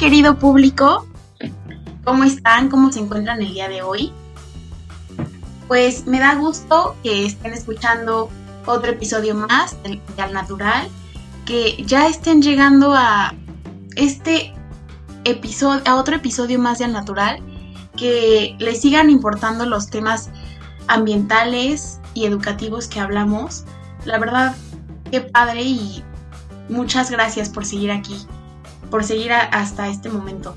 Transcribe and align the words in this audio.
querido 0.00 0.38
público, 0.38 1.06
¿cómo 2.04 2.24
están? 2.24 2.70
¿Cómo 2.70 2.90
se 2.90 3.00
encuentran 3.00 3.42
el 3.42 3.52
día 3.52 3.68
de 3.68 3.82
hoy? 3.82 4.10
Pues 5.68 6.06
me 6.06 6.18
da 6.18 6.36
gusto 6.36 6.96
que 7.02 7.26
estén 7.26 7.52
escuchando 7.52 8.30
otro 8.64 8.92
episodio 8.92 9.34
más 9.34 9.76
de, 9.82 10.00
Al 10.16 10.32
Natural, 10.32 10.88
que 11.44 11.84
ya 11.84 12.08
estén 12.08 12.40
llegando 12.40 12.94
a 12.94 13.34
este 13.94 14.54
episodio, 15.24 15.82
a 15.84 15.96
otro 15.96 16.16
episodio 16.16 16.58
más 16.58 16.78
de 16.78 16.86
Al 16.86 16.94
Natural, 16.94 17.38
que 17.94 18.56
les 18.58 18.80
sigan 18.80 19.10
importando 19.10 19.66
los 19.66 19.90
temas 19.90 20.30
ambientales 20.88 22.00
y 22.14 22.24
educativos 22.24 22.88
que 22.88 23.00
hablamos. 23.00 23.64
La 24.06 24.18
verdad, 24.18 24.56
qué 25.10 25.20
padre 25.20 25.62
y 25.62 26.02
muchas 26.70 27.10
gracias 27.10 27.50
por 27.50 27.66
seguir 27.66 27.90
aquí 27.90 28.26
por 28.90 29.04
seguir 29.04 29.32
hasta 29.32 29.88
este 29.88 30.08
momento. 30.08 30.56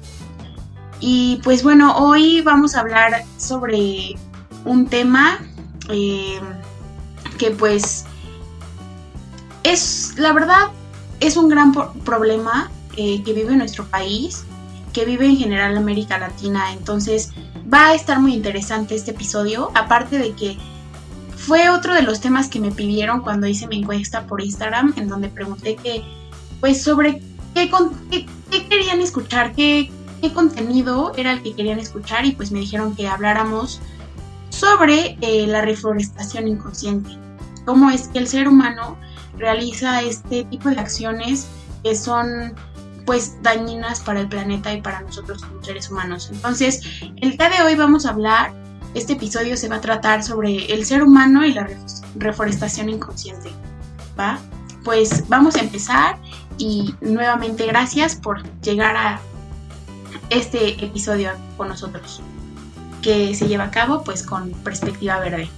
Y 0.99 1.41
pues 1.43 1.63
bueno, 1.63 1.97
hoy 1.97 2.41
vamos 2.41 2.75
a 2.75 2.79
hablar 2.79 3.23
sobre 3.37 4.15
un 4.65 4.87
tema 4.87 5.39
eh, 5.89 6.39
que 7.37 7.51
pues 7.51 8.05
es, 9.63 10.15
la 10.17 10.33
verdad, 10.33 10.71
es 11.19 11.37
un 11.37 11.49
gran 11.49 11.73
problema 11.73 12.71
eh, 12.95 13.21
que 13.23 13.33
vive 13.33 13.55
nuestro 13.55 13.85
país, 13.85 14.45
que 14.93 15.05
vive 15.05 15.25
en 15.25 15.37
general 15.37 15.77
América 15.77 16.17
Latina. 16.17 16.71
Entonces 16.73 17.31
va 17.71 17.87
a 17.87 17.93
estar 17.95 18.19
muy 18.19 18.33
interesante 18.33 18.95
este 18.95 19.11
episodio, 19.11 19.71
aparte 19.73 20.17
de 20.19 20.33
que 20.33 20.57
fue 21.35 21.69
otro 21.69 21.93
de 21.93 22.03
los 22.03 22.21
temas 22.21 22.47
que 22.47 22.59
me 22.59 22.71
pidieron 22.71 23.21
cuando 23.21 23.47
hice 23.47 23.67
mi 23.67 23.79
encuesta 23.79 24.25
por 24.25 24.41
Instagram, 24.41 24.93
en 24.95 25.09
donde 25.09 25.27
pregunté 25.27 25.75
que, 25.75 26.03
pues, 26.61 26.81
sobre 26.81 27.21
qué, 27.53 27.69
querían 28.69 29.01
escuchar, 29.01 29.53
¿Qué, 29.53 29.91
contenido 30.33 31.11
era 31.17 31.33
el 31.33 31.43
que 31.43 31.53
querían 31.53 31.79
escuchar 31.79 32.25
y 32.25 32.31
pues 32.31 32.49
me 32.49 32.59
dijeron 32.59 32.95
que 32.95 33.09
habláramos 33.09 33.81
sobre 34.49 35.17
eh, 35.19 35.45
la 35.47 35.61
reforestación 35.61 36.47
inconsciente, 36.47 37.09
cómo 37.65 37.89
es 37.89 38.07
que 38.07 38.19
el 38.19 38.27
ser 38.27 38.47
humano 38.47 38.97
realiza 39.37 40.01
este 40.01 40.45
tipo 40.45 40.69
de 40.69 40.79
acciones 40.79 41.47
que 41.83 41.93
son 41.95 42.53
pues 43.05 43.35
dañinas 43.41 43.99
para 43.99 44.21
el 44.21 44.29
planeta 44.29 44.73
y 44.73 44.81
para 44.81 45.01
nosotros 45.01 45.43
como 45.43 45.61
seres 45.63 45.89
humanos. 45.89 46.29
Entonces, 46.31 46.81
el 47.17 47.37
día 47.37 47.49
de 47.49 47.61
hoy 47.63 47.75
vamos 47.75 48.05
a 48.05 48.11
hablar, 48.11 48.53
este 48.93 49.13
episodio 49.13 49.57
se 49.57 49.67
va 49.67 49.77
a 49.77 49.81
tratar 49.81 50.23
sobre 50.23 50.71
el 50.71 50.85
ser 50.85 51.03
humano 51.03 51.45
y 51.45 51.53
la 51.53 51.67
reforestación 52.15 52.89
inconsciente, 52.89 53.51
¿va? 54.17 54.39
Pues 54.83 55.27
vamos 55.27 55.55
a 55.55 55.59
empezar 55.59 56.17
y 56.63 56.95
nuevamente 57.01 57.65
gracias 57.67 58.15
por 58.15 58.41
llegar 58.61 58.95
a 58.95 59.19
este 60.29 60.83
episodio 60.83 61.31
con 61.57 61.67
nosotros 61.67 62.21
que 63.01 63.35
se 63.35 63.49
lleva 63.49 63.65
a 63.65 63.71
cabo 63.71 64.01
pues 64.05 64.23
con 64.23 64.51
perspectiva 64.63 65.19
verde. 65.19 65.49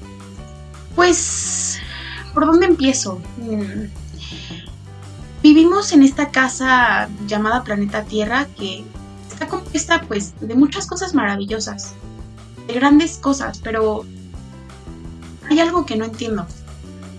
Pues, 0.95 1.77
¿por 2.33 2.47
dónde 2.47 2.65
empiezo? 2.65 3.21
Mm, 3.37 3.85
vivimos 5.43 5.91
en 5.91 6.01
esta 6.01 6.31
casa 6.31 7.07
llamada 7.27 7.63
Planeta 7.63 8.03
Tierra 8.03 8.47
que 8.57 8.83
está 9.31 9.47
compuesta 9.47 10.01
pues 10.07 10.33
de 10.39 10.55
muchas 10.55 10.87
cosas 10.87 11.13
maravillosas, 11.13 11.93
de 12.65 12.73
grandes 12.73 13.19
cosas, 13.19 13.59
pero 13.63 14.05
hay 15.51 15.59
algo 15.59 15.85
que 15.85 15.97
no 15.97 16.05
entiendo. 16.05 16.47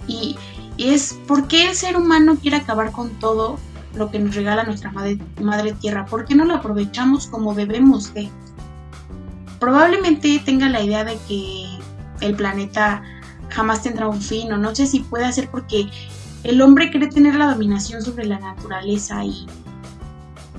Y 0.08 0.36
y 0.76 0.90
es 0.90 1.18
por 1.26 1.48
qué 1.48 1.68
el 1.68 1.74
ser 1.74 1.96
humano 1.96 2.36
quiere 2.40 2.58
acabar 2.58 2.92
con 2.92 3.10
todo 3.18 3.58
lo 3.96 4.10
que 4.10 4.18
nos 4.18 4.34
regala 4.34 4.64
nuestra 4.64 4.92
madre, 4.92 5.72
tierra. 5.80 6.04
¿Por 6.06 6.24
qué 6.24 6.34
no 6.34 6.44
lo 6.44 6.54
aprovechamos 6.54 7.26
como 7.26 7.54
debemos 7.54 8.12
de? 8.14 8.28
Probablemente 9.58 10.40
tenga 10.44 10.68
la 10.68 10.82
idea 10.82 11.04
de 11.04 11.18
que 11.26 11.66
el 12.20 12.34
planeta 12.34 13.02
jamás 13.48 13.82
tendrá 13.82 14.08
un 14.08 14.20
fin 14.20 14.52
o 14.52 14.58
no 14.58 14.74
sé 14.74 14.86
si 14.86 15.00
puede 15.00 15.32
ser 15.32 15.50
porque 15.50 15.88
el 16.44 16.60
hombre 16.60 16.90
quiere 16.90 17.08
tener 17.08 17.34
la 17.34 17.50
dominación 17.50 18.02
sobre 18.02 18.26
la 18.26 18.38
naturaleza 18.38 19.24
y, 19.24 19.46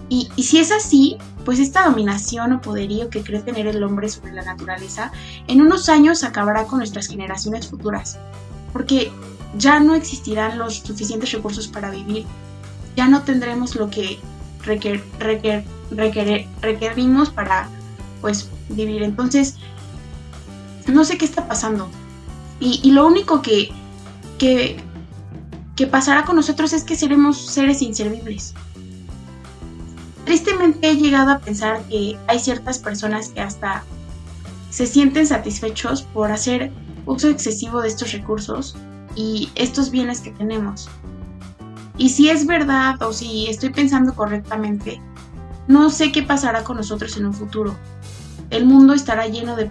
y, 0.09 0.29
y, 0.35 0.43
si 0.43 0.59
es 0.59 0.71
así, 0.71 1.17
pues 1.45 1.59
esta 1.59 1.85
dominación 1.85 2.53
o 2.53 2.61
poderío 2.61 3.09
que 3.09 3.21
cree 3.21 3.41
tener 3.41 3.67
el 3.67 3.83
hombre 3.83 4.09
sobre 4.09 4.33
la 4.33 4.43
naturaleza 4.43 5.11
en 5.47 5.61
unos 5.61 5.89
años 5.89 6.23
acabará 6.23 6.65
con 6.65 6.79
nuestras 6.79 7.07
generaciones 7.07 7.67
futuras. 7.67 8.17
Porque 8.73 9.11
ya 9.57 9.79
no 9.79 9.95
existirán 9.95 10.57
los 10.57 10.75
suficientes 10.75 11.31
recursos 11.31 11.67
para 11.67 11.89
vivir, 11.89 12.25
ya 12.97 13.07
no 13.07 13.21
tendremos 13.21 13.75
lo 13.75 13.89
que 13.91 14.19
requer, 14.63 15.03
requerimos 16.61 17.29
para 17.29 17.69
pues 18.21 18.49
vivir. 18.69 19.03
Entonces, 19.03 19.55
no 20.87 21.05
sé 21.05 21.17
qué 21.17 21.25
está 21.25 21.47
pasando. 21.47 21.87
Y, 22.59 22.91
lo 22.91 23.05
único 23.05 23.43
que, 23.43 23.69
que, 24.39 24.77
que 25.75 25.85
pasará 25.85 26.25
con 26.25 26.35
nosotros 26.35 26.73
es 26.73 26.83
que 26.83 26.95
seremos 26.95 27.37
seres 27.45 27.83
inservibles. 27.83 28.55
Tristemente 30.25 30.89
he 30.89 30.95
llegado 30.95 31.31
a 31.31 31.39
pensar 31.39 31.83
que 31.83 32.17
hay 32.27 32.39
ciertas 32.39 32.79
personas 32.79 33.29
que 33.29 33.41
hasta 33.41 33.83
se 34.71 34.87
sienten 34.87 35.27
satisfechos 35.27 36.01
por 36.01 36.31
hacer 36.31 36.71
uso 37.05 37.29
excesivo 37.29 37.81
de 37.81 37.89
estos 37.89 38.11
recursos 38.11 38.75
y 39.15 39.49
estos 39.53 39.91
bienes 39.91 40.19
que 40.19 40.31
tenemos. 40.31 40.89
Y 41.97 42.09
si 42.09 42.29
es 42.29 42.45
verdad 42.45 43.01
o 43.01 43.11
si 43.11 43.47
estoy 43.47 43.69
pensando 43.69 44.13
correctamente, 44.13 45.01
no 45.67 45.89
sé 45.89 46.11
qué 46.11 46.23
pasará 46.23 46.63
con 46.63 46.77
nosotros 46.77 47.17
en 47.17 47.25
un 47.25 47.33
futuro. 47.33 47.75
El 48.49 48.65
mundo 48.65 48.93
estará 48.93 49.27
lleno 49.27 49.55
de 49.55 49.69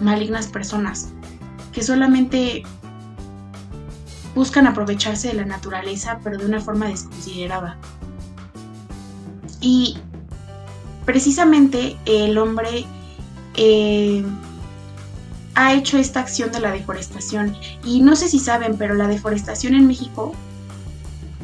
malignas 0.00 0.48
personas 0.48 1.08
que 1.72 1.82
solamente 1.82 2.64
buscan 4.34 4.66
aprovecharse 4.66 5.28
de 5.28 5.34
la 5.34 5.44
naturaleza, 5.44 6.20
pero 6.22 6.38
de 6.38 6.46
una 6.46 6.60
forma 6.60 6.86
desconsiderada. 6.86 7.78
Y 9.60 9.98
precisamente 11.04 11.96
el 12.04 12.38
hombre 12.38 12.84
eh, 13.56 14.24
ha 15.54 15.74
hecho 15.74 15.98
esta 15.98 16.20
acción 16.20 16.52
de 16.52 16.60
la 16.60 16.70
deforestación. 16.70 17.56
Y 17.84 18.00
no 18.00 18.14
sé 18.14 18.28
si 18.28 18.38
saben, 18.38 18.76
pero 18.76 18.94
la 18.94 19.08
deforestación 19.08 19.74
en 19.74 19.86
México, 19.86 20.32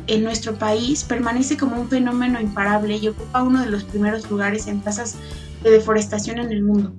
en 0.06 0.24
nuestro 0.24 0.54
país, 0.54 1.04
permanece 1.04 1.56
como 1.56 1.80
un 1.80 1.88
fenómeno 1.88 2.40
imparable 2.40 2.96
y 2.96 3.08
ocupa 3.08 3.42
uno 3.42 3.60
de 3.60 3.70
los 3.70 3.84
primeros 3.84 4.30
lugares 4.30 4.66
en 4.66 4.80
tasas 4.80 5.16
de 5.62 5.70
deforestación 5.70 6.38
en 6.38 6.52
el 6.52 6.62
mundo. 6.62 6.92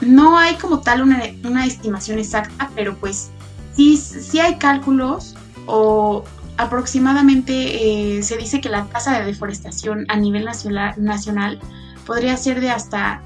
No 0.00 0.38
hay 0.38 0.54
como 0.56 0.80
tal 0.80 1.02
una, 1.02 1.66
estimación 1.66 2.18
exacta, 2.18 2.70
pero 2.74 2.96
pues 2.96 3.30
sí, 3.74 3.96
sí 3.96 4.38
hay 4.38 4.56
cálculos 4.56 5.34
o 5.66 6.24
aproximadamente 6.58 8.18
eh, 8.18 8.22
se 8.22 8.36
dice 8.36 8.60
que 8.60 8.68
la 8.68 8.84
tasa 8.86 9.18
de 9.18 9.26
deforestación 9.26 10.06
a 10.08 10.16
nivel 10.16 10.44
nacional, 10.44 10.94
nacional 10.96 11.60
podría 12.06 12.36
ser 12.36 12.60
de 12.60 12.70
hasta 12.70 13.20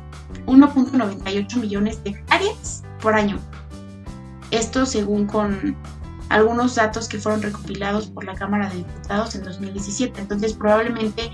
1.98 0.46 1.56
millones 1.56 2.02
de 2.02 2.10
hectáreas 2.10 2.82
por 3.00 3.14
año. 3.14 3.38
Esto 4.50 4.86
según 4.86 5.26
con 5.26 5.76
algunos 6.30 6.74
datos 6.74 7.08
que 7.08 7.18
fueron 7.18 7.42
recopilados 7.42 8.06
por 8.06 8.24
la 8.24 8.34
Cámara 8.34 8.70
de 8.70 8.78
Diputados 8.78 9.34
en 9.34 9.44
2017. 9.44 10.18
Entonces 10.18 10.54
probablemente 10.54 11.30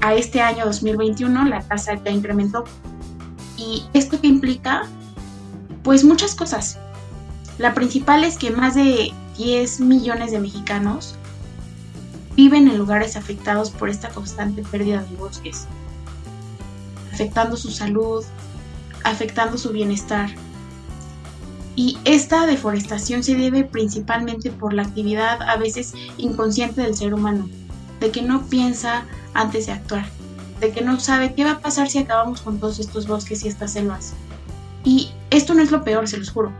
a 0.00 0.14
este 0.14 0.40
año 0.40 0.64
2021 0.64 1.44
la 1.44 1.62
tasa 1.62 1.94
ya 1.94 2.10
incrementó. 2.10 2.64
¿Y 3.56 3.84
esto 3.92 4.20
que 4.20 4.26
implica? 4.26 4.82
Pues 5.84 6.02
muchas 6.02 6.34
cosas. 6.34 6.78
La 7.58 7.74
principal 7.74 8.24
es 8.24 8.36
que 8.36 8.50
más 8.50 8.74
de 8.74 9.12
10 9.36 9.80
millones 9.80 10.32
de 10.32 10.40
mexicanos 10.40 11.14
viven 12.34 12.66
en 12.66 12.78
lugares 12.78 13.14
afectados 13.16 13.70
por 13.70 13.88
esta 13.88 14.08
constante 14.08 14.62
pérdida 14.62 15.02
de 15.04 15.16
bosques 15.16 15.68
afectando 17.12 17.56
su 17.56 17.70
salud, 17.70 18.24
afectando 19.04 19.58
su 19.58 19.70
bienestar. 19.70 20.30
Y 21.74 21.98
esta 22.04 22.46
deforestación 22.46 23.22
se 23.22 23.34
debe 23.34 23.64
principalmente 23.64 24.50
por 24.50 24.74
la 24.74 24.82
actividad 24.82 25.40
a 25.42 25.56
veces 25.56 25.94
inconsciente 26.18 26.82
del 26.82 26.94
ser 26.94 27.14
humano, 27.14 27.48
de 28.00 28.10
que 28.10 28.22
no 28.22 28.42
piensa 28.46 29.06
antes 29.32 29.66
de 29.66 29.72
actuar, 29.72 30.06
de 30.60 30.70
que 30.70 30.82
no 30.82 31.00
sabe 31.00 31.34
qué 31.34 31.44
va 31.44 31.52
a 31.52 31.60
pasar 31.60 31.88
si 31.88 31.98
acabamos 31.98 32.42
con 32.42 32.58
todos 32.58 32.78
estos 32.78 33.06
bosques 33.06 33.44
y 33.44 33.48
estas 33.48 33.72
selvas. 33.72 34.12
Y 34.84 35.10
esto 35.30 35.54
no 35.54 35.62
es 35.62 35.70
lo 35.70 35.82
peor, 35.82 36.08
se 36.08 36.18
los 36.18 36.30
juro. 36.30 36.52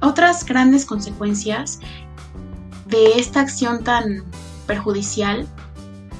Otras 0.00 0.44
grandes 0.44 0.84
consecuencias 0.84 1.78
de 2.86 3.18
esta 3.18 3.40
acción 3.40 3.84
tan 3.84 4.24
perjudicial 4.66 5.46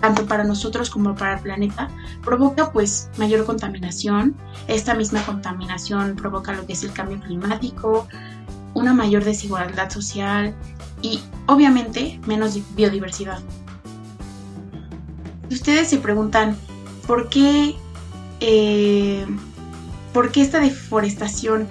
tanto 0.02 0.26
para 0.26 0.42
nosotros 0.42 0.90
como 0.90 1.14
para 1.14 1.34
el 1.36 1.40
planeta, 1.40 1.88
provoca 2.24 2.72
pues 2.72 3.08
mayor 3.18 3.46
contaminación. 3.46 4.36
Esta 4.66 4.94
misma 4.94 5.24
contaminación 5.24 6.16
provoca 6.16 6.52
lo 6.52 6.66
que 6.66 6.72
es 6.72 6.82
el 6.82 6.92
cambio 6.92 7.20
climático, 7.20 8.08
una 8.74 8.92
mayor 8.92 9.24
desigualdad 9.24 9.90
social 9.90 10.54
y 11.00 11.20
obviamente 11.46 12.20
menos 12.26 12.58
biodiversidad. 12.74 13.38
ustedes 15.50 15.88
se 15.88 15.98
preguntan 15.98 16.56
por 17.06 17.28
qué, 17.28 17.76
eh, 18.40 19.24
por 20.12 20.32
qué 20.32 20.42
esta 20.42 20.58
deforestación 20.58 21.68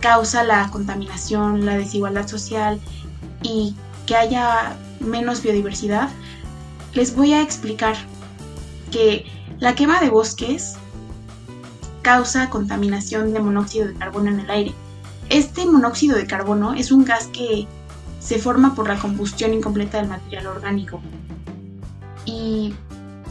causa 0.00 0.44
la 0.44 0.68
contaminación, 0.70 1.66
la 1.66 1.76
desigualdad 1.76 2.28
social 2.28 2.78
y 3.42 3.74
que 4.06 4.14
haya 4.14 4.76
menos 5.00 5.42
biodiversidad, 5.42 6.10
les 6.94 7.14
voy 7.14 7.32
a 7.32 7.42
explicar 7.42 7.96
que 8.90 9.26
la 9.58 9.74
quema 9.74 10.00
de 10.00 10.10
bosques 10.10 10.76
causa 12.02 12.50
contaminación 12.50 13.32
de 13.32 13.40
monóxido 13.40 13.88
de 13.88 13.94
carbono 13.94 14.30
en 14.30 14.40
el 14.40 14.50
aire. 14.50 14.74
Este 15.30 15.66
monóxido 15.66 16.16
de 16.16 16.26
carbono 16.26 16.74
es 16.74 16.92
un 16.92 17.04
gas 17.04 17.28
que 17.28 17.66
se 18.20 18.38
forma 18.38 18.74
por 18.74 18.88
la 18.88 18.98
combustión 18.98 19.52
incompleta 19.52 19.98
del 19.98 20.08
material 20.08 20.46
orgánico 20.46 21.00
y 22.24 22.74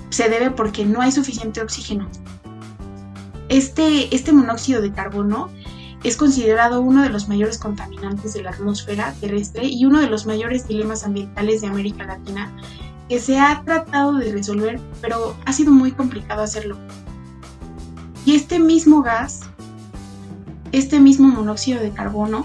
se 0.10 0.30
debe 0.30 0.52
porque 0.52 0.86
no 0.86 1.02
hay 1.02 1.12
suficiente 1.12 1.62
oxígeno. 1.62 2.08
Este, 3.50 4.14
este 4.14 4.32
monóxido 4.32 4.82
de 4.82 4.92
carbono 4.92 5.50
es 6.04 6.18
considerado 6.18 6.82
uno 6.82 7.02
de 7.04 7.10
los 7.10 7.30
mayores 7.30 7.58
contaminantes 7.58 8.34
de 8.34 8.44
la 8.44 8.52
atmósfera 8.52 9.14
terrestre 9.22 9.66
y 9.66 9.86
uno 9.86 10.02
de 10.02 10.08
los 10.08 10.26
mayores 10.26 10.68
dilemas 10.68 11.04
ambientales 11.04 11.62
de 11.62 11.68
América 11.68 12.04
Latina 12.04 12.52
que 13.14 13.20
se 13.20 13.38
ha 13.38 13.62
tratado 13.64 14.14
de 14.14 14.32
resolver, 14.32 14.82
pero 15.00 15.36
ha 15.46 15.54
sido 15.54 15.72
muy 15.72 15.92
complicado 15.92 16.42
hacerlo. 16.42 16.80
Y 18.26 18.34
este 18.34 18.58
mismo 18.58 19.04
gas, 19.04 19.42
este 20.72 21.00
mismo 21.00 21.28
monóxido 21.28 21.80
de 21.80 21.92
carbono, 21.92 22.44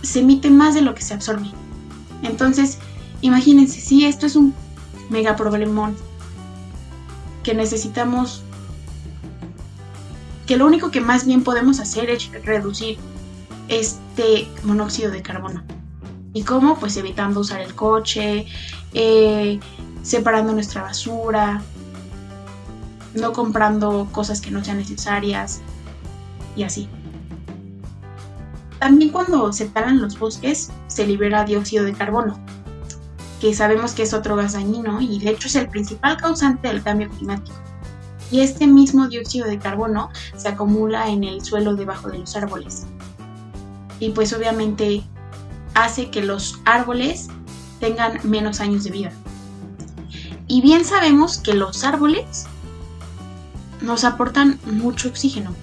se 0.00 0.20
emite 0.20 0.48
más 0.48 0.74
de 0.74 0.80
lo 0.80 0.94
que 0.94 1.02
se 1.02 1.12
absorbe. 1.12 1.50
Entonces, 2.22 2.78
imagínense, 3.20 3.82
si 3.82 4.06
esto 4.06 4.24
es 4.24 4.34
un 4.34 4.54
mega 5.10 5.36
problemón 5.36 5.94
que 7.42 7.52
necesitamos 7.52 8.42
que 10.46 10.56
lo 10.56 10.64
único 10.64 10.90
que 10.90 11.02
más 11.02 11.26
bien 11.26 11.44
podemos 11.44 11.80
hacer 11.80 12.08
es 12.08 12.32
reducir 12.46 12.96
este 13.68 14.48
monóxido 14.64 15.10
de 15.10 15.20
carbono. 15.20 15.62
¿Y 16.32 16.42
cómo? 16.44 16.78
Pues 16.78 16.96
evitando 16.96 17.40
usar 17.40 17.60
el 17.60 17.74
coche, 17.74 18.46
eh, 18.94 19.60
separando 20.02 20.52
nuestra 20.52 20.82
basura, 20.82 21.62
no 23.14 23.32
comprando 23.32 24.08
cosas 24.12 24.40
que 24.40 24.50
no 24.50 24.64
sean 24.64 24.78
necesarias 24.78 25.60
y 26.56 26.62
así. 26.62 26.88
También 28.78 29.12
cuando 29.12 29.52
se 29.52 29.66
talan 29.66 30.00
los 30.00 30.18
bosques 30.18 30.70
se 30.88 31.06
libera 31.06 31.44
dióxido 31.44 31.84
de 31.84 31.92
carbono, 31.92 32.38
que 33.40 33.54
sabemos 33.54 33.92
que 33.92 34.02
es 34.02 34.14
otro 34.14 34.36
gas 34.36 34.54
dañino 34.54 35.00
y 35.00 35.20
de 35.20 35.30
hecho 35.30 35.48
es 35.48 35.56
el 35.56 35.68
principal 35.68 36.16
causante 36.16 36.68
del 36.68 36.82
cambio 36.82 37.10
climático 37.10 37.62
y 38.32 38.40
este 38.40 38.66
mismo 38.66 39.08
dióxido 39.08 39.46
de 39.46 39.58
carbono 39.58 40.10
se 40.36 40.48
acumula 40.48 41.08
en 41.10 41.22
el 41.22 41.44
suelo 41.44 41.76
debajo 41.76 42.08
de 42.08 42.18
los 42.18 42.34
árboles. 42.34 42.86
Y 44.00 44.10
pues 44.10 44.32
obviamente 44.32 45.04
hace 45.74 46.10
que 46.10 46.22
los 46.22 46.60
árboles 46.64 47.28
tengan 47.80 48.18
menos 48.24 48.60
años 48.60 48.84
de 48.84 48.90
vida. 48.90 49.12
Y 50.48 50.60
bien 50.60 50.84
sabemos 50.84 51.38
que 51.38 51.54
los 51.54 51.84
árboles 51.84 52.46
nos 53.80 54.04
aportan 54.04 54.58
mucho 54.66 55.08
oxígeno. 55.08 55.54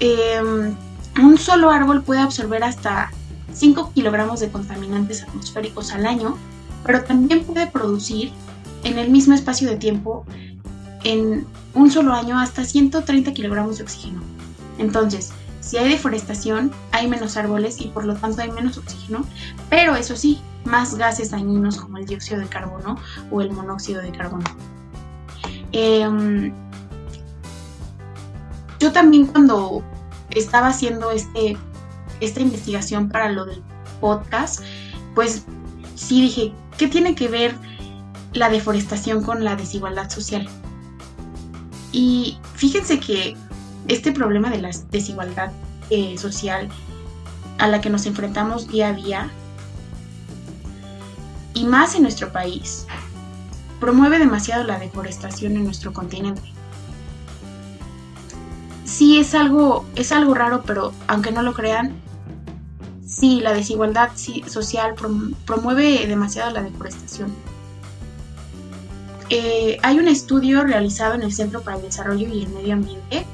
Em, 0.00 0.74
un 1.22 1.38
solo 1.38 1.70
árbol 1.70 2.02
puede 2.02 2.20
absorber 2.20 2.64
hasta 2.64 3.10
5 3.52 3.92
kilogramos 3.94 4.40
de 4.40 4.50
contaminantes 4.50 5.22
atmosféricos 5.22 5.92
al 5.92 6.06
año, 6.06 6.36
pero 6.84 7.04
también 7.04 7.44
puede 7.44 7.66
producir 7.66 8.32
en 8.82 8.98
el 8.98 9.10
mismo 9.10 9.34
espacio 9.34 9.68
de 9.68 9.76
tiempo 9.76 10.26
en 11.04 11.46
un 11.74 11.90
solo 11.90 12.12
año 12.12 12.38
hasta 12.38 12.64
130 12.64 13.32
kilogramos 13.32 13.78
de 13.78 13.84
oxígeno. 13.84 14.22
Entonces, 14.78 15.32
si 15.64 15.76
hay 15.78 15.88
deforestación, 15.88 16.72
hay 16.92 17.08
menos 17.08 17.36
árboles 17.36 17.80
y 17.80 17.88
por 17.88 18.04
lo 18.04 18.14
tanto 18.14 18.42
hay 18.42 18.50
menos 18.50 18.76
oxígeno, 18.76 19.24
pero 19.70 19.96
eso 19.96 20.16
sí, 20.16 20.40
más 20.64 20.94
gases 20.96 21.30
dañinos 21.30 21.76
como 21.76 21.98
el 21.98 22.06
dióxido 22.06 22.40
de 22.40 22.46
carbono 22.46 22.98
o 23.30 23.40
el 23.40 23.52
monóxido 23.52 24.02
de 24.02 24.10
carbono. 24.12 24.44
Em, 25.72 26.52
yo 28.78 28.92
también 28.92 29.26
cuando 29.26 29.82
estaba 30.30 30.68
haciendo 30.68 31.10
este, 31.10 31.56
esta 32.20 32.40
investigación 32.40 33.08
para 33.08 33.30
lo 33.30 33.46
del 33.46 33.62
podcast, 34.00 34.60
pues 35.14 35.44
sí 35.94 36.20
dije, 36.20 36.52
¿qué 36.76 36.88
tiene 36.88 37.14
que 37.14 37.28
ver 37.28 37.56
la 38.34 38.48
deforestación 38.48 39.22
con 39.22 39.44
la 39.44 39.56
desigualdad 39.56 40.10
social. 40.10 40.48
Y 41.92 42.38
fíjense 42.54 42.98
que 42.98 43.36
este 43.88 44.12
problema 44.12 44.50
de 44.50 44.62
la 44.62 44.70
desigualdad 44.90 45.52
eh, 45.90 46.16
social 46.18 46.68
a 47.58 47.68
la 47.68 47.80
que 47.80 47.90
nos 47.90 48.06
enfrentamos 48.06 48.68
día 48.68 48.88
a 48.88 48.92
día, 48.92 49.30
y 51.54 51.64
más 51.64 51.94
en 51.94 52.02
nuestro 52.02 52.32
país, 52.32 52.86
promueve 53.80 54.18
demasiado 54.18 54.64
la 54.64 54.78
deforestación 54.78 55.56
en 55.56 55.64
nuestro 55.64 55.92
continente. 55.92 56.42
Sí, 58.84 59.18
es 59.18 59.34
algo, 59.34 59.84
es 59.94 60.12
algo 60.12 60.34
raro, 60.34 60.62
pero 60.66 60.92
aunque 61.06 61.32
no 61.32 61.42
lo 61.42 61.54
crean, 61.54 61.94
sí, 63.06 63.40
la 63.40 63.52
desigualdad 63.52 64.10
social 64.46 64.94
promueve 65.46 66.06
demasiado 66.06 66.50
la 66.50 66.62
deforestación. 66.62 67.32
Eh, 69.30 69.78
hay 69.82 69.98
un 69.98 70.08
estudio 70.08 70.64
realizado 70.64 71.14
en 71.14 71.22
el 71.22 71.32
Centro 71.32 71.62
para 71.62 71.76
el 71.76 71.82
Desarrollo 71.82 72.28
y 72.28 72.42
el 72.42 72.50
Medio 72.50 72.74
Ambiente 72.74 73.24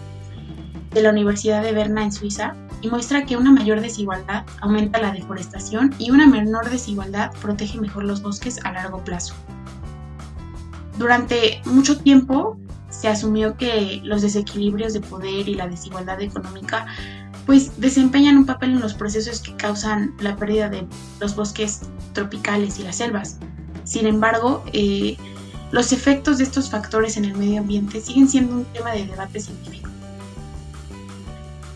de 0.90 1.02
la 1.02 1.10
Universidad 1.10 1.62
de 1.62 1.72
Berna 1.72 2.04
en 2.04 2.12
Suiza 2.12 2.54
y 2.82 2.88
muestra 2.88 3.25
que 3.25 3.37
una 3.37 3.52
mayor 3.52 3.81
desigualdad 3.81 4.44
aumenta 4.60 5.00
la 5.00 5.12
deforestación 5.12 5.94
y 5.98 6.11
una 6.11 6.26
menor 6.26 6.70
desigualdad 6.70 7.32
protege 7.40 7.78
mejor 7.80 8.04
los 8.04 8.23
bosques 8.23 8.59
a 8.64 8.73
largo 8.73 9.04
plazo. 9.04 9.35
Durante 10.99 11.61
mucho 11.64 11.99
tiempo 11.99 12.59
se 12.90 13.09
asumió 13.09 13.56
que 13.56 14.00
los 14.04 14.23
desequilibrios 14.23 14.92
de 14.92 15.00
poder 15.00 15.49
y 15.49 15.54
la 15.54 15.68
desigualdad 15.68 16.20
económica 16.20 16.87
pues 17.47 17.80
desempeñan 17.80 18.37
un 18.37 18.47
papel 18.47 18.73
en 18.73 18.80
los 18.80 18.94
procesos 18.94 19.40
que 19.40 19.56
causan 19.56 20.14
la 20.20 20.37
pérdida 20.37 20.68
de 20.68 20.87
los 21.20 21.35
bosques 21.35 21.82
tropicales 22.12 22.78
y 22.78 22.82
las 22.82 22.97
selvas. 22.97 23.38
Sin 23.85 24.06
embargo, 24.06 24.62
eh, 24.73 25.16
los 25.73 25.92
efectos 25.92 26.38
de 26.38 26.44
estos 26.44 26.70
factores 26.70 27.16
en 27.16 27.25
el 27.25 27.37
medio 27.37 27.61
ambiente 27.61 28.00
siguen 28.00 28.28
siendo 28.28 28.54
un 28.54 28.64
tema 28.66 28.92
de 28.92 29.06
debate 29.06 29.40
científico. 29.40 29.89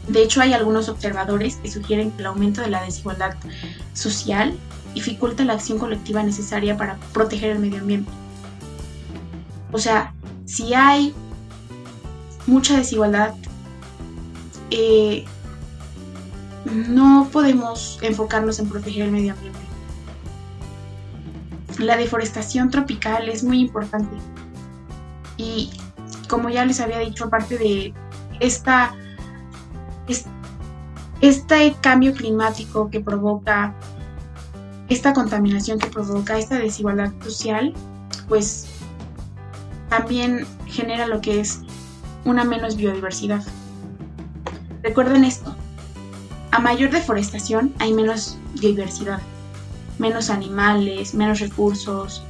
De 0.09 0.23
hecho, 0.23 0.41
hay 0.41 0.53
algunos 0.53 0.89
observadores 0.89 1.57
que 1.57 1.71
sugieren 1.71 2.11
que 2.13 2.21
el 2.21 2.27
aumento 2.27 2.61
de 2.61 2.69
la 2.69 2.83
desigualdad 2.83 3.35
social 3.95 4.57
dificulta 4.95 5.45
la 5.45 5.55
acción 5.55 5.79
colectiva 5.79 6.23
necesaria 6.23 6.77
para 6.77 6.97
proteger 7.13 7.51
el 7.51 7.59
medio 7.59 7.81
ambiente. 7.81 8.11
O 9.73 9.79
sea, 9.79 10.15
si 10.45 10.75
hay 10.75 11.15
mucha 12.47 12.77
desigualdad, 12.77 13.35
eh, 14.71 15.25
no 16.65 17.29
podemos 17.33 17.99
enfocarnos 18.03 18.59
en 18.59 18.69
proteger 18.69 19.07
el 19.07 19.11
medio 19.11 19.33
ambiente 19.33 19.65
la 21.79 21.97
deforestación 21.97 22.71
tropical 22.71 23.29
es 23.29 23.43
muy 23.43 23.61
importante. 23.61 24.17
Y 25.37 25.71
como 26.29 26.49
ya 26.49 26.65
les 26.65 26.81
había 26.81 26.99
dicho, 26.99 27.25
aparte 27.25 27.59
de 27.59 27.95
esta, 28.41 28.95
este 31.21 31.75
cambio 31.81 32.13
climático 32.15 32.91
que 32.91 33.01
provoca, 33.01 33.75
esta 34.89 35.13
contaminación 35.13 35.79
que 35.79 35.89
provoca, 35.89 36.39
esta 36.39 36.59
desigualdad 36.59 37.13
social, 37.23 37.73
pues 38.29 38.67
también 39.89 40.47
genera 40.67 41.07
lo 41.07 41.21
que 41.21 41.41
es 41.41 41.61
una 42.25 42.45
menos 42.45 42.77
biodiversidad. 42.77 43.43
Recuerden 44.83 45.25
esto, 45.25 45.55
a 46.51 46.59
mayor 46.59 46.91
deforestación 46.91 47.73
hay 47.79 47.93
menos 47.95 48.39
biodiversidad 48.61 49.21
menos 49.99 50.31
animales, 50.31 51.15
menos 51.15 51.41
recursos. 51.41 52.23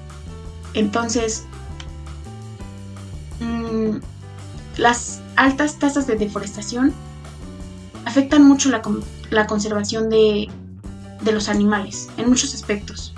Entonces, 0.75 1.45
mm, 3.41 3.99
las 4.77 5.21
altas 5.37 5.79
tasas 5.79 6.07
de 6.07 6.17
deforestación 6.17 6.93
afectan 8.15 8.45
mucho 8.45 8.71
la, 8.71 9.47
conservación 9.49 10.09
de, 10.09 10.49
los 11.25 11.49
animales 11.49 12.09
en 12.17 12.29
muchos 12.29 12.55
aspectos. 12.55 13.13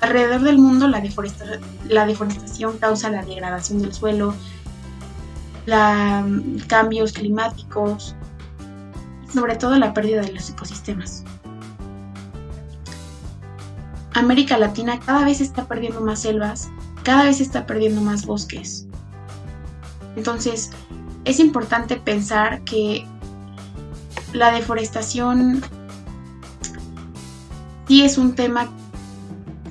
Alrededor 0.00 0.42
del 0.42 0.58
mundo 0.58 0.88
la, 0.88 1.00
la 1.88 2.04
deforestación 2.04 2.78
causa 2.78 3.10
la 3.10 3.22
degradación 3.22 3.80
del 3.80 3.94
suelo, 3.94 4.34
la, 5.66 6.26
cambios 6.66 7.12
climáticos, 7.12 8.16
sobre 9.32 9.54
todo 9.54 9.78
la 9.78 9.94
pérdida 9.94 10.22
de 10.22 10.32
los 10.32 10.50
ecosistemas. 10.50 11.22
América 14.14 14.58
Latina 14.58 14.98
cada 14.98 15.24
vez 15.24 15.40
está 15.40 15.68
perdiendo 15.68 16.00
más 16.00 16.22
selvas, 16.22 16.70
cada 17.04 17.22
vez 17.22 17.40
está 17.40 17.66
perdiendo 17.66 18.00
más 18.00 18.26
bosques. 18.26 18.88
Entonces, 20.16 20.72
es 21.24 21.38
importante 21.38 21.94
pensar 21.94 22.62
que 22.62 23.06
la 24.32 24.50
deforestación 24.52 25.62
sí 27.86 28.04
es 28.04 28.18
un 28.18 28.34
tema 28.34 28.68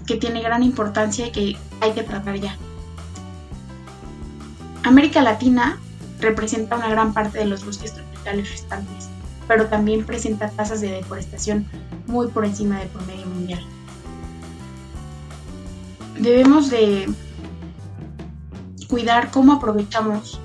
que 0.06 0.16
tiene 0.16 0.42
gran 0.42 0.64
importancia 0.64 1.28
y 1.28 1.32
que 1.32 1.58
hay 1.82 1.94
que 1.94 2.04
tratar 2.04 2.36
ya. 2.40 2.56
América 4.84 5.22
Latina 5.22 5.78
representa 6.20 6.78
una 6.78 6.90
gran 6.90 7.14
parte 7.14 7.40
de 7.40 7.46
los 7.46 7.66
bosques 7.66 7.94
tropicales 7.94 8.50
restantes, 8.50 9.10
pero 9.48 9.68
también 9.68 10.06
presenta 10.06 10.50
tasas 10.50 10.82
de 10.82 10.92
deforestación 10.92 11.66
muy 12.08 12.28
por 12.28 12.46
encima 12.46 12.80
del 12.80 12.88
promedio 12.88 13.26
mundial. 13.28 13.64
Debemos 16.20 16.72
de 16.72 17.08
cuidar 18.88 19.30
cómo 19.30 19.54
aprovechamos 19.54 20.40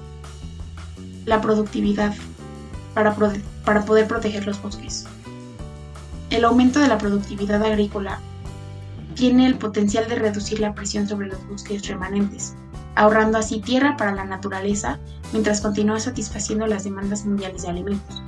la 1.24 1.40
productividad 1.40 2.14
para, 2.94 3.14
para 3.64 3.84
poder 3.84 4.06
proteger 4.06 4.46
los 4.46 4.60
bosques. 4.60 5.06
El 6.30 6.44
aumento 6.44 6.80
de 6.80 6.88
la 6.88 6.98
productividad 6.98 7.62
agrícola 7.62 8.18
tiene 9.14 9.46
el 9.46 9.56
potencial 9.56 10.08
de 10.08 10.16
reducir 10.16 10.60
la 10.60 10.74
presión 10.74 11.06
sobre 11.06 11.28
los 11.28 11.46
bosques 11.46 11.86
remanentes, 11.86 12.54
ahorrando 12.94 13.38
así 13.38 13.60
tierra 13.60 13.96
para 13.96 14.14
la 14.14 14.24
naturaleza 14.24 14.98
mientras 15.32 15.60
continúa 15.60 16.00
satisfaciendo 16.00 16.66
las 16.66 16.84
demandas 16.84 17.24
mundiales 17.24 17.62
de 17.62 17.68
alimentos. 17.68 18.22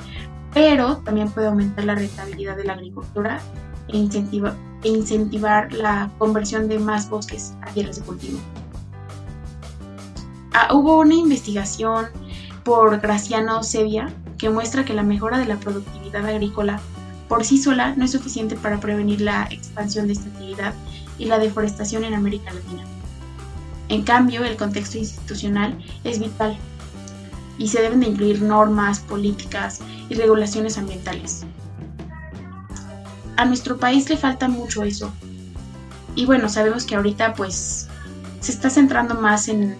Pero 0.53 0.99
también 0.99 1.31
puede 1.31 1.49
aumentar 1.49 1.85
la 1.85 1.95
rentabilidad 1.95 2.57
de 2.57 2.65
la 2.65 2.75
agricultura 2.75 3.41
e, 3.89 3.97
e 3.97 4.89
incentivar 4.89 5.73
la 5.73 6.11
conversión 6.19 6.69
de 6.69 6.79
más 6.79 7.09
bosques 7.09 7.55
a 7.63 7.71
tierras 7.71 7.97
de 7.97 8.03
cultivo. 8.03 8.39
Ah, 10.53 10.73
hubo 10.73 11.01
una 11.01 11.15
investigación 11.15 12.07
por 12.63 13.01
Graciano 13.01 13.63
Sevilla 13.63 14.09
que 14.39 14.51
muestra 14.51 14.85
que 14.85 14.95
la 14.95 15.03
mejora 15.03 15.39
de 15.39 15.47
la 15.47 15.57
productividad 15.57 16.27
agrícola 16.27 16.81
por 17.29 17.45
sí 17.45 17.59
sola 17.59 17.95
no 17.97 18.05
es 18.05 18.13
suficiente 18.13 18.57
para 18.57 18.81
prevenir 18.81 19.21
la 19.21 19.47
expansión 19.51 20.07
de 20.07 20.15
esta 20.15 20.29
actividad 20.29 20.75
y 21.19 21.27
la 21.27 21.39
deforestación 21.39 22.05
en 22.05 22.15
América 22.15 22.53
Latina. 22.53 22.85
En 23.89 24.03
cambio, 24.03 24.45
el 24.45 24.57
contexto 24.57 24.99
institucional 24.99 25.79
es 26.05 26.19
vital 26.19 26.57
y 27.59 27.69
se 27.69 27.81
deben 27.81 28.01
de 28.01 28.09
incluir 28.09 28.43
normas, 28.43 29.01
políticas 29.01 29.81
y 30.09 30.15
regulaciones 30.15 30.77
ambientales. 30.79 31.45
A 33.37 33.45
nuestro 33.45 33.79
país 33.79 34.09
le 34.09 34.17
falta 34.17 34.49
mucho 34.49 34.85
eso. 34.85 35.13
Y 36.15 36.27
bueno, 36.27 36.49
sabemos 36.49 36.85
que 36.85 36.95
ahorita 36.95 37.35
pues 37.35 37.89
se 38.41 38.53
está 38.53 38.71
centrando 38.71 39.15
más 39.15 39.49
en 39.49 39.77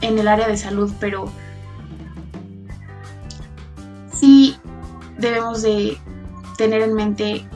en 0.00 0.18
el 0.18 0.28
área 0.28 0.48
de 0.48 0.56
salud, 0.56 0.92
pero 1.00 1.30
debemos 5.20 5.62
de 5.62 5.98
tener 6.56 6.82
en 6.82 6.94
mente 6.94 7.46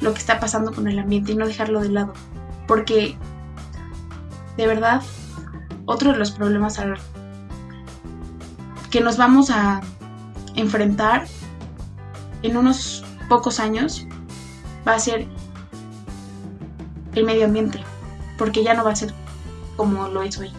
lo 0.00 0.12
que 0.12 0.18
está 0.18 0.38
pasando 0.38 0.72
con 0.72 0.88
el 0.88 0.98
ambiente 0.98 1.32
y 1.32 1.36
no 1.36 1.46
dejarlo 1.46 1.80
de 1.80 1.88
lado, 1.88 2.12
porque 2.66 3.16
de 4.56 4.66
verdad 4.66 5.02
otro 5.86 6.12
de 6.12 6.18
los 6.18 6.30
problemas 6.30 6.80
que 8.90 9.00
nos 9.00 9.16
vamos 9.16 9.50
a 9.50 9.80
enfrentar 10.54 11.26
en 12.42 12.56
unos 12.56 13.04
pocos 13.28 13.60
años 13.60 14.06
va 14.86 14.94
a 14.94 14.98
ser 14.98 15.26
el 17.14 17.24
medio 17.24 17.46
ambiente, 17.46 17.82
porque 18.38 18.62
ya 18.62 18.74
no 18.74 18.84
va 18.84 18.92
a 18.92 18.96
ser 18.96 19.12
como 19.76 20.08
lo 20.08 20.22
es 20.22 20.38
hoy. 20.38 20.52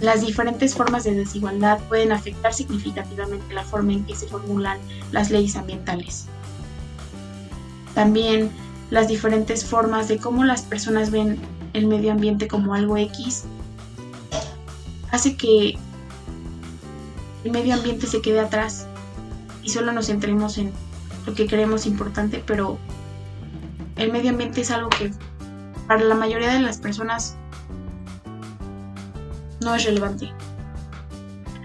Las 0.00 0.22
diferentes 0.22 0.74
formas 0.74 1.04
de 1.04 1.14
desigualdad 1.14 1.78
pueden 1.88 2.12
afectar 2.12 2.54
significativamente 2.54 3.52
la 3.52 3.64
forma 3.64 3.92
en 3.92 4.04
que 4.06 4.16
se 4.16 4.26
formulan 4.26 4.78
las 5.12 5.30
leyes 5.30 5.56
ambientales. 5.56 6.26
También 7.94 8.50
las 8.90 9.08
diferentes 9.08 9.64
formas 9.64 10.08
de 10.08 10.18
cómo 10.18 10.44
las 10.44 10.62
personas 10.62 11.10
ven 11.10 11.38
el 11.74 11.86
medio 11.86 12.12
ambiente 12.12 12.48
como 12.48 12.74
algo 12.74 12.96
X 12.96 13.44
hace 15.10 15.36
que 15.36 15.76
el 17.44 17.50
medio 17.50 17.74
ambiente 17.74 18.06
se 18.06 18.20
quede 18.20 18.40
atrás 18.40 18.86
y 19.62 19.70
solo 19.70 19.92
nos 19.92 20.06
centremos 20.06 20.58
en 20.58 20.72
lo 21.26 21.34
que 21.34 21.46
creemos 21.46 21.86
importante, 21.86 22.42
pero 22.46 22.78
el 23.96 24.12
medio 24.12 24.30
ambiente 24.30 24.62
es 24.62 24.70
algo 24.70 24.88
que 24.88 25.10
para 25.86 26.04
la 26.04 26.14
mayoría 26.14 26.52
de 26.52 26.60
las 26.60 26.78
personas 26.78 27.36
no 29.60 29.74
es 29.74 29.84
relevante. 29.84 30.32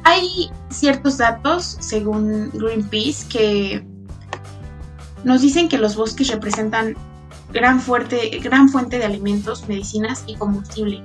Hay 0.04 0.52
ciertos 0.70 1.18
datos, 1.18 1.78
según 1.80 2.52
Greenpeace, 2.52 3.28
que 3.28 3.86
nos 5.24 5.42
dicen 5.42 5.68
que 5.68 5.78
los 5.78 5.96
bosques 5.96 6.30
representan 6.30 6.96
gran, 7.52 7.82
fuerte, 7.82 8.40
gran 8.44 8.70
fuente 8.70 9.00
de 9.00 9.06
alimentos, 9.06 9.68
medicinas 9.68 10.24
y 10.28 10.36
combustible 10.36 11.02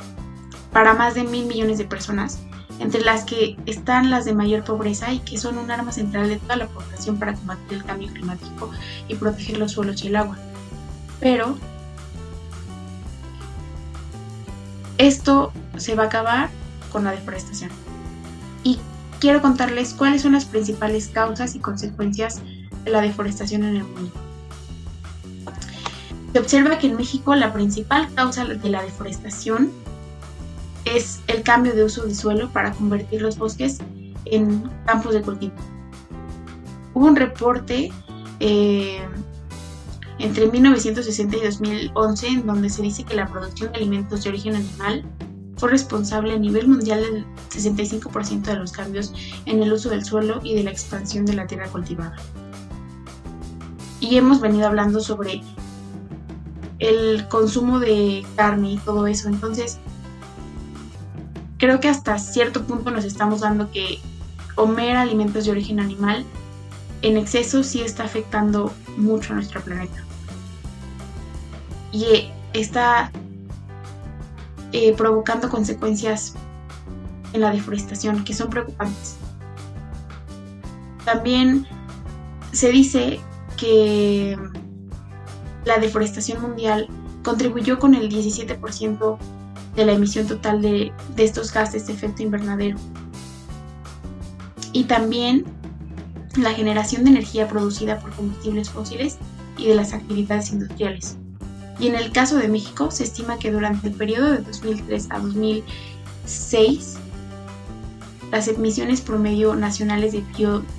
para 0.72 0.94
más 0.94 1.14
de 1.14 1.24
mil 1.24 1.46
millones 1.46 1.78
de 1.78 1.84
personas, 1.84 2.40
entre 2.78 3.00
las 3.02 3.24
que 3.24 3.56
están 3.66 4.10
las 4.10 4.24
de 4.24 4.34
mayor 4.34 4.64
pobreza 4.64 5.12
y 5.12 5.20
que 5.20 5.38
son 5.38 5.58
un 5.58 5.70
arma 5.70 5.92
central 5.92 6.28
de 6.28 6.36
toda 6.36 6.56
la 6.56 6.66
población 6.66 7.18
para 7.18 7.34
combatir 7.34 7.78
el 7.78 7.84
cambio 7.84 8.08
climático 8.12 8.70
y 9.08 9.14
proteger 9.14 9.58
los 9.58 9.72
suelos 9.72 10.04
y 10.04 10.08
el 10.08 10.16
agua. 10.16 10.38
Pero 11.18 11.56
esto 14.98 15.52
se 15.76 15.94
va 15.94 16.04
a 16.04 16.06
acabar 16.06 16.50
con 16.90 17.04
la 17.04 17.12
deforestación. 17.12 17.70
Y 18.62 18.78
quiero 19.20 19.40
contarles 19.40 19.94
cuáles 19.94 20.22
son 20.22 20.32
las 20.32 20.44
principales 20.44 21.08
causas 21.08 21.54
y 21.54 21.58
consecuencias 21.60 22.40
de 22.84 22.90
la 22.90 23.00
deforestación 23.00 23.64
en 23.64 23.76
el 23.76 23.84
mundo. 23.84 24.12
Se 26.32 26.38
observa 26.38 26.78
que 26.78 26.86
en 26.86 26.96
México 26.96 27.34
la 27.34 27.52
principal 27.52 28.08
causa 28.14 28.44
de 28.44 28.68
la 28.68 28.82
deforestación 28.82 29.72
es 30.84 31.20
el 31.26 31.42
cambio 31.42 31.74
de 31.74 31.84
uso 31.84 32.04
de 32.04 32.14
suelo 32.14 32.50
para 32.50 32.72
convertir 32.72 33.22
los 33.22 33.36
bosques 33.36 33.78
en 34.24 34.62
campos 34.86 35.14
de 35.14 35.22
cultivo. 35.22 35.54
Hubo 36.94 37.06
un 37.06 37.16
reporte 37.16 37.92
eh, 38.40 39.00
entre 40.18 40.46
1960 40.46 41.36
y 41.36 41.40
2011 41.40 42.26
en 42.28 42.46
donde 42.46 42.70
se 42.70 42.82
dice 42.82 43.04
que 43.04 43.14
la 43.14 43.26
producción 43.26 43.72
de 43.72 43.78
alimentos 43.78 44.22
de 44.22 44.30
origen 44.30 44.54
animal 44.54 45.04
fue 45.60 45.68
responsable 45.68 46.32
a 46.32 46.38
nivel 46.38 46.68
mundial 46.68 47.02
del 47.02 47.26
65% 47.50 48.44
de 48.44 48.56
los 48.56 48.72
cambios 48.72 49.12
en 49.44 49.62
el 49.62 49.70
uso 49.70 49.90
del 49.90 50.06
suelo 50.06 50.40
y 50.42 50.54
de 50.54 50.64
la 50.64 50.70
expansión 50.70 51.26
de 51.26 51.34
la 51.34 51.46
tierra 51.46 51.68
cultivada. 51.68 52.16
Y 54.00 54.16
hemos 54.16 54.40
venido 54.40 54.66
hablando 54.66 55.00
sobre 55.00 55.42
el 56.78 57.28
consumo 57.28 57.78
de 57.78 58.24
carne 58.36 58.72
y 58.72 58.78
todo 58.78 59.06
eso. 59.06 59.28
Entonces, 59.28 59.78
creo 61.58 61.78
que 61.78 61.88
hasta 61.88 62.18
cierto 62.18 62.64
punto 62.64 62.90
nos 62.90 63.04
estamos 63.04 63.40
dando 63.40 63.70
que 63.70 64.00
comer 64.54 64.96
alimentos 64.96 65.44
de 65.44 65.50
origen 65.50 65.78
animal 65.78 66.24
en 67.02 67.18
exceso 67.18 67.62
sí 67.62 67.82
está 67.82 68.04
afectando 68.04 68.72
mucho 68.96 69.34
a 69.34 69.36
nuestro 69.36 69.60
planeta. 69.60 70.02
Y 71.92 72.30
está 72.54 73.12
eh, 74.72 74.94
provocando 74.96 75.48
consecuencias 75.48 76.34
en 77.32 77.40
la 77.40 77.52
deforestación 77.52 78.24
que 78.24 78.34
son 78.34 78.50
preocupantes. 78.50 79.16
También 81.04 81.66
se 82.52 82.70
dice 82.70 83.20
que 83.56 84.36
la 85.64 85.78
deforestación 85.78 86.40
mundial 86.40 86.88
contribuyó 87.22 87.78
con 87.78 87.94
el 87.94 88.08
17% 88.08 89.18
de 89.76 89.86
la 89.86 89.92
emisión 89.92 90.26
total 90.26 90.62
de, 90.62 90.92
de, 91.14 91.24
estos 91.24 91.52
gases 91.52 91.86
de 91.86 91.92
efecto 91.92 92.22
invernadero. 92.22 92.76
Y 94.72 94.84
también 94.84 95.44
la 96.36 96.52
generación 96.52 97.04
de 97.04 97.10
energía 97.10 97.48
producida 97.48 97.98
por 97.98 98.10
combustibles 98.12 98.70
fósiles 98.70 99.18
y 99.56 99.66
de 99.66 99.74
las 99.74 99.92
actividades 99.92 100.52
industriales 100.52 101.16
y 101.80 101.88
en 101.88 101.94
el 101.94 102.12
caso 102.12 102.36
de 102.36 102.48
México 102.48 102.90
se 102.90 103.04
estima 103.04 103.38
que 103.38 103.50
durante 103.50 103.88
el 103.88 103.94
periodo 103.94 104.32
de 104.32 104.38
2003 104.38 105.08
a 105.10 105.18
2006 105.18 106.98
las 108.30 108.48
emisiones 108.48 109.00
promedio 109.00 109.54
nacionales 109.56 110.12
de 110.12 110.22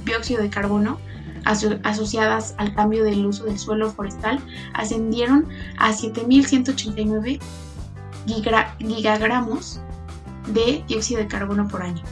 dióxido 0.06 0.42
de 0.42 0.50
carbono 0.50 1.00
asociadas 1.44 2.54
al 2.58 2.76
cambio 2.76 3.04
del 3.04 3.26
uso 3.26 3.46
del 3.46 3.58
suelo 3.58 3.92
forestal 3.92 4.40
ascendieron 4.74 5.48
a 5.78 5.92
7.189 5.92 7.40
gigagramos 8.80 9.82
de 10.54 10.84
dióxido 10.88 11.22
de 11.22 11.28
carbono 11.28 11.68
por 11.68 11.82
año. 11.82 12.04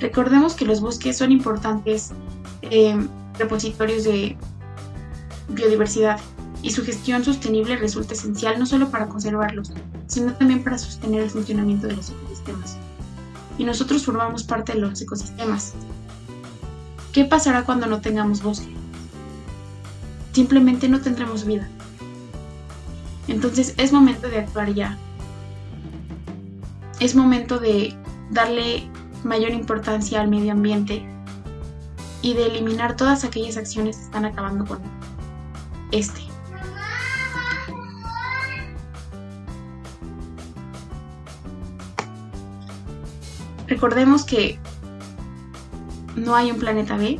Recordemos 0.00 0.54
que 0.54 0.64
los 0.64 0.80
bosques 0.80 1.18
son 1.18 1.32
importantes 1.32 2.12
eh, 2.62 2.96
repositorios 3.38 4.04
de 4.04 4.36
biodiversidad 5.48 6.20
y 6.62 6.70
su 6.70 6.84
gestión 6.84 7.24
sostenible 7.24 7.76
resulta 7.76 8.14
esencial 8.14 8.58
no 8.58 8.66
solo 8.66 8.90
para 8.90 9.06
conservarlos, 9.06 9.72
sino 10.06 10.32
también 10.34 10.64
para 10.64 10.78
sostener 10.78 11.22
el 11.22 11.30
funcionamiento 11.30 11.86
de 11.86 11.96
los 11.96 12.10
ecosistemas. 12.10 12.76
Y 13.58 13.64
nosotros 13.64 14.04
formamos 14.04 14.44
parte 14.44 14.72
de 14.72 14.80
los 14.80 15.00
ecosistemas. 15.00 15.74
¿Qué 17.12 17.24
pasará 17.24 17.64
cuando 17.64 17.86
no 17.86 18.00
tengamos 18.00 18.42
bosque? 18.42 18.72
Simplemente 20.32 20.88
no 20.88 21.00
tendremos 21.00 21.44
vida. 21.44 21.68
Entonces 23.28 23.74
es 23.76 23.92
momento 23.92 24.28
de 24.28 24.38
actuar 24.38 24.72
ya. 24.74 24.98
Es 26.98 27.14
momento 27.14 27.58
de 27.58 27.94
darle 28.30 28.88
mayor 29.22 29.50
importancia 29.50 30.20
al 30.20 30.28
medio 30.28 30.52
ambiente 30.52 31.06
y 32.22 32.34
de 32.34 32.46
eliminar 32.46 32.96
todas 32.96 33.22
aquellas 33.24 33.56
acciones 33.56 33.96
que 33.96 34.04
están 34.04 34.24
acabando 34.24 34.64
con 34.64 34.80
este. 35.94 36.22
Recordemos 43.66 44.24
que 44.24 44.58
no 46.16 46.34
hay 46.34 46.50
un 46.50 46.58
planeta 46.58 46.96
B. 46.96 47.18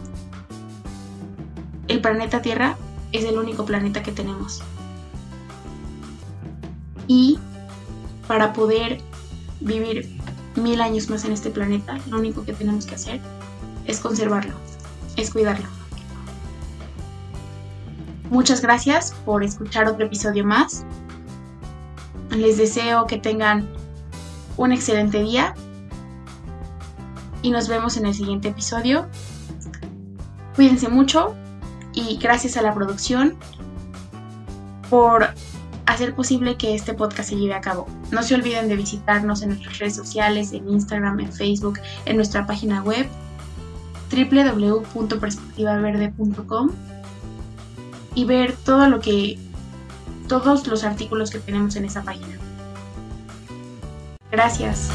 El 1.88 2.00
planeta 2.00 2.42
Tierra 2.42 2.76
es 3.12 3.24
el 3.24 3.38
único 3.38 3.64
planeta 3.64 4.02
que 4.02 4.12
tenemos. 4.12 4.62
Y 7.06 7.38
para 8.26 8.52
poder 8.52 9.00
vivir 9.60 10.10
mil 10.56 10.80
años 10.80 11.10
más 11.10 11.24
en 11.24 11.32
este 11.32 11.50
planeta, 11.50 11.98
lo 12.08 12.18
único 12.18 12.44
que 12.44 12.52
tenemos 12.52 12.86
que 12.86 12.94
hacer 12.94 13.20
es 13.86 14.00
conservarlo, 14.00 14.54
es 15.16 15.30
cuidarlo. 15.30 15.83
Muchas 18.34 18.60
gracias 18.60 19.14
por 19.24 19.42
escuchar 19.44 19.86
otro 19.86 20.06
episodio 20.06 20.44
más. 20.44 20.84
Les 22.30 22.58
deseo 22.58 23.06
que 23.06 23.16
tengan 23.16 23.68
un 24.56 24.72
excelente 24.72 25.22
día 25.22 25.54
y 27.42 27.52
nos 27.52 27.68
vemos 27.68 27.96
en 27.96 28.06
el 28.06 28.14
siguiente 28.14 28.48
episodio. 28.48 29.06
Cuídense 30.56 30.88
mucho 30.88 31.36
y 31.92 32.16
gracias 32.16 32.56
a 32.56 32.62
la 32.62 32.74
producción 32.74 33.36
por 34.90 35.28
hacer 35.86 36.16
posible 36.16 36.56
que 36.56 36.74
este 36.74 36.92
podcast 36.92 37.28
se 37.28 37.36
lleve 37.36 37.54
a 37.54 37.60
cabo. 37.60 37.86
No 38.10 38.24
se 38.24 38.34
olviden 38.34 38.68
de 38.68 38.74
visitarnos 38.74 39.42
en 39.42 39.50
nuestras 39.50 39.78
redes 39.78 39.94
sociales, 39.94 40.52
en 40.52 40.68
Instagram, 40.68 41.20
en 41.20 41.32
Facebook, 41.32 41.78
en 42.04 42.16
nuestra 42.16 42.48
página 42.48 42.82
web 42.82 43.06
www.perspectivaverde.com 44.10 46.93
y 48.14 48.25
ver 48.25 48.54
todo 48.56 48.88
lo 48.88 49.00
que 49.00 49.38
todos 50.28 50.66
los 50.66 50.85
artículos 50.85 51.30
que 51.30 51.38
tenemos 51.38 51.76
en 51.76 51.85
esa 51.85 52.02
página. 52.02 52.38
Gracias. 54.30 54.90